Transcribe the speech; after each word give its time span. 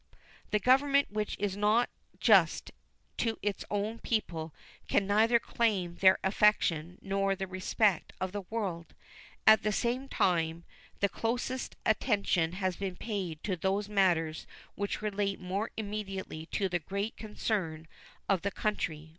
The 0.49 0.57
Government 0.57 1.11
which 1.11 1.35
is 1.37 1.55
not 1.55 1.87
just 2.19 2.71
to 3.17 3.37
its 3.43 3.63
own 3.69 3.99
people 3.99 4.51
can 4.87 5.05
neither 5.05 5.37
claim 5.37 5.97
their 5.97 6.17
affection 6.23 6.97
nor 7.03 7.35
the 7.35 7.45
respect 7.45 8.11
of 8.19 8.31
the 8.31 8.41
world. 8.49 8.95
At 9.45 9.61
the 9.61 9.71
same 9.71 10.09
time, 10.09 10.63
the 11.01 11.07
Closest 11.07 11.75
attention 11.85 12.53
has 12.53 12.75
been 12.77 12.95
paid 12.95 13.43
to 13.43 13.55
those 13.55 13.87
matters 13.87 14.47
which 14.73 15.03
relate 15.03 15.39
more 15.39 15.69
immediately 15.77 16.47
to 16.47 16.67
the 16.67 16.79
great 16.79 17.15
concerns 17.15 17.85
of 18.27 18.41
the 18.41 18.49
country. 18.49 19.09